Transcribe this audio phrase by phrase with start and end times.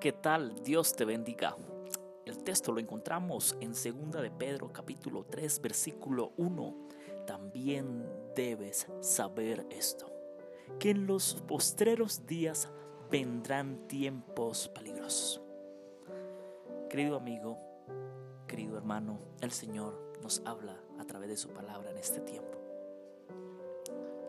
[0.00, 0.54] ¿Qué tal?
[0.64, 1.54] Dios te bendiga.
[2.24, 6.74] El texto lo encontramos en 2 de Pedro capítulo 3 versículo 1.
[7.26, 10.10] También debes saber esto,
[10.78, 12.70] que en los postreros días
[13.10, 15.42] vendrán tiempos peligrosos.
[16.88, 17.58] Querido amigo,
[18.46, 22.58] querido hermano, el Señor nos habla a través de su palabra en este tiempo.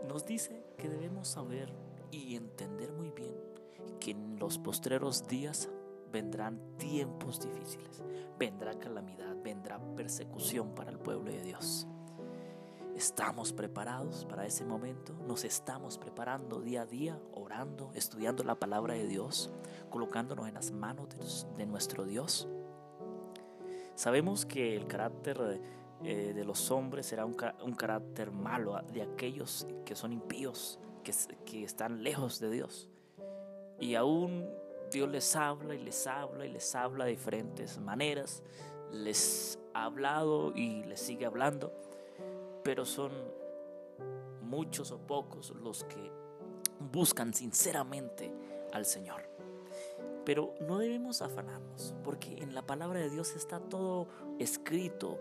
[0.05, 1.71] Nos dice que debemos saber
[2.11, 3.50] y entender muy bien
[3.99, 5.69] que en los postreros días
[6.11, 8.03] vendrán tiempos difíciles,
[8.37, 11.87] vendrá calamidad, vendrá persecución para el pueblo de Dios.
[12.95, 15.13] ¿Estamos preparados para ese momento?
[15.25, 19.51] ¿Nos estamos preparando día a día, orando, estudiando la palabra de Dios,
[19.89, 22.47] colocándonos en las manos de, nuestro Dios?
[23.95, 25.61] Sabemos que el carácter
[26.03, 31.13] eh, de los hombres será un, carácter malo de aquellos que son impíos, que,
[31.45, 32.90] que están lejos de Dios.
[33.81, 34.47] Y aún
[34.91, 38.43] Dios les habla y les habla y les habla de diferentes maneras.
[38.91, 41.73] Les ha hablado y les sigue hablando.
[42.63, 43.11] Pero son
[44.41, 46.11] muchos o pocos los que
[46.91, 48.31] buscan sinceramente
[48.71, 49.23] al Señor.
[50.25, 55.19] Pero no debemos afanarnos, porque en la palabra de Dios está todo escrito,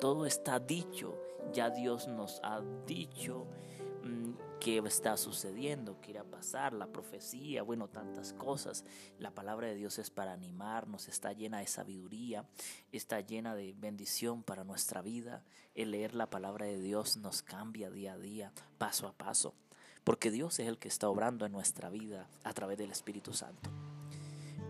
[0.00, 1.20] todo está dicho.
[1.52, 3.46] Ya Dios nos ha dicho
[4.60, 8.84] qué está sucediendo, qué irá a pasar, la profecía, bueno, tantas cosas.
[9.18, 12.44] La palabra de Dios es para animarnos, está llena de sabiduría,
[12.92, 15.42] está llena de bendición para nuestra vida.
[15.74, 19.54] El leer la palabra de Dios nos cambia día a día, paso a paso,
[20.04, 23.70] porque Dios es el que está obrando en nuestra vida a través del Espíritu Santo.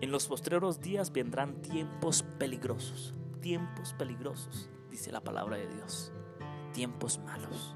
[0.00, 6.12] En los postreros días vendrán tiempos peligrosos, tiempos peligrosos, dice la palabra de Dios,
[6.72, 7.74] tiempos malos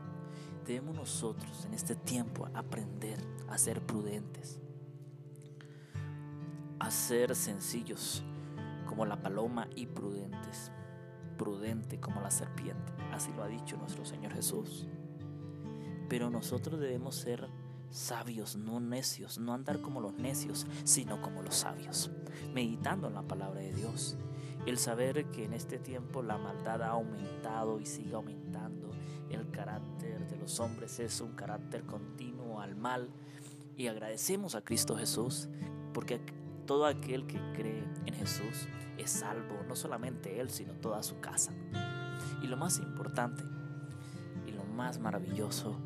[0.65, 4.61] debemos nosotros en este tiempo aprender a ser prudentes,
[6.79, 8.23] a ser sencillos
[8.87, 10.71] como la paloma y prudentes,
[11.37, 12.93] prudente como la serpiente.
[13.13, 14.87] Así lo ha dicho nuestro Señor Jesús.
[16.09, 17.49] Pero nosotros debemos ser
[17.91, 22.11] sabios, no necios, no andar como los necios, sino como los sabios,
[22.53, 24.17] meditando en la palabra de Dios.
[24.67, 28.91] El saber que en este tiempo la maldad ha aumentado y sigue aumentando,
[29.29, 33.11] el carácter de los hombres es un carácter continuo al mal
[33.77, 35.49] y agradecemos a Cristo Jesús
[35.93, 36.21] porque
[36.67, 41.53] todo aquel que cree en Jesús es salvo, no solamente él, sino toda su casa.
[42.43, 43.43] Y lo más importante
[44.47, 45.77] y lo más maravilloso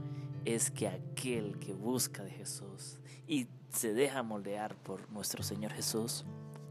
[0.45, 6.25] es que aquel que busca de Jesús y se deja moldear por nuestro Señor Jesús,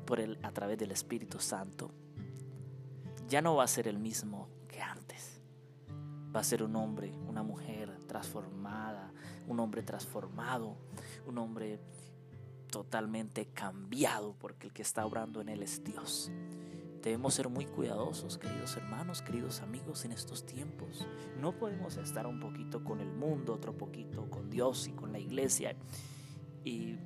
[0.08, 1.92] por él a través del Espíritu Santo,
[3.28, 5.42] ya no va a ser el mismo que antes.
[6.36, 9.12] Va a ser un hombre, una mujer transformada,
[9.48, 10.78] un hombre transformado,
[11.28, 11.80] un hombre
[12.72, 16.32] totalmente cambiado porque el que está obrando en él es Dios.
[17.04, 21.06] Debemos ser muy cuidadosos, queridos hermanos, queridos amigos, en estos tiempos.
[21.40, 25.20] No podemos estar un poquito con el mundo, otro poquito con Dios y con la
[25.20, 25.76] iglesia
[26.64, 26.98] y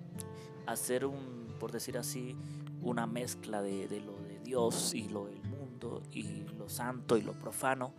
[0.66, 2.35] hacer un, por decir así,
[2.81, 7.34] una mezcla de, lo de Dios y lo del mundo y lo santo y lo
[7.34, 7.94] profano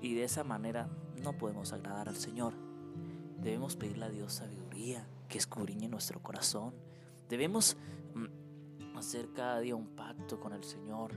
[0.00, 0.88] y de esa manera
[1.22, 2.54] no podemos agradar al Señor.
[3.40, 6.74] Debemos pedirle a Dios sabiduría que escudriñe nuestro corazón.
[7.28, 7.76] Debemos
[8.14, 11.12] mm, hacer cada día un pacto con el Señor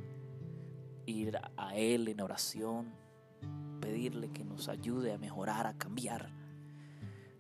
[1.05, 2.94] ir a Él en oración,
[3.79, 6.31] pedirle que nos ayude a mejorar, a cambiar.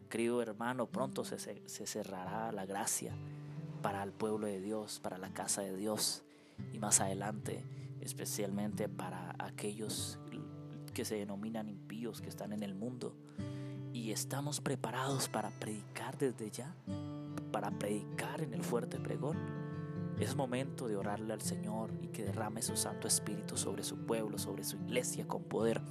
[0.09, 3.13] Querido hermano, pronto se, se cerrará la gracia
[3.87, 6.21] para el pueblo de Dios, para la casa de Dios
[6.73, 7.63] y más adelante
[8.01, 10.19] especialmente para aquellos
[10.93, 13.15] que se denominan impíos que están en el mundo.
[13.93, 16.75] Y estamos preparados para predicar desde ya,
[17.53, 19.37] para predicar en el fuerte pregón.
[20.19, 24.37] Es momento de orarle al Señor y que derrame su Santo Espíritu sobre su pueblo,
[24.37, 25.81] sobre su iglesia con poder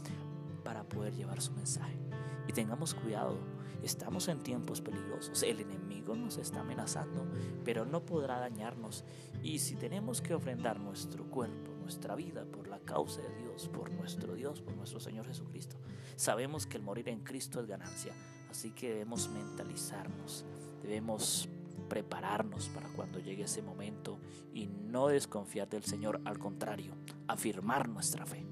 [0.65, 1.99] para poder llevar su mensaje.
[2.47, 3.39] Y tengamos cuidado,
[3.83, 7.27] estamos en tiempos peligrosos, el enemigo nos está amenazando,
[7.65, 9.05] pero no podrá dañarnos.
[9.43, 13.91] Y si tenemos que ofrendar nuestro cuerpo, nuestra vida por la causa de Dios, por
[13.93, 15.77] nuestro Dios, por nuestro Señor Jesucristo,
[16.17, 18.13] sabemos que el morir en Cristo es ganancia.
[18.51, 20.45] Así que debemos mentalizarnos,
[20.83, 21.49] debemos
[21.89, 24.19] prepararnos para cuando llegue ese momento
[24.53, 26.95] y no desconfiar del Señor, al contrario,
[27.29, 28.45] afirmar nuestra fe.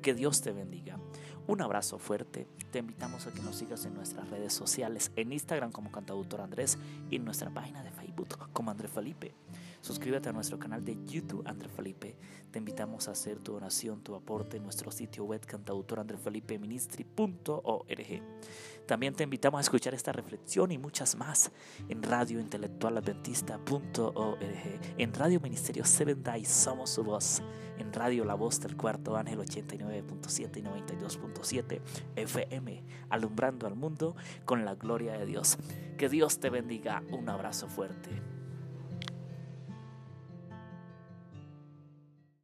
[0.00, 0.98] Que Dios te bendiga.
[1.48, 2.46] Un abrazo fuerte.
[2.70, 6.78] Te invitamos a que nos sigas en nuestras redes sociales, en Instagram como Cantautor Andrés
[7.10, 9.34] y en nuestra página de Facebook como Andrés Felipe.
[9.82, 12.16] Suscríbete a nuestro canal de YouTube André Felipe.
[12.52, 18.22] Te invitamos a hacer tu donación, tu aporte en nuestro sitio web cantautorandrefelipeministri.org.
[18.86, 21.50] También te invitamos a escuchar esta reflexión y muchas más
[21.88, 27.42] en Radio Intelectual Adventista.org, en Radio Ministerio Seven Days Somos su voz,
[27.76, 31.80] en Radio La Voz del Cuarto Ángel 89.7 y 92.7
[32.14, 34.14] FM, alumbrando al mundo
[34.44, 35.58] con la gloria de Dios.
[35.98, 37.02] Que Dios te bendiga.
[37.10, 38.31] Un abrazo fuerte.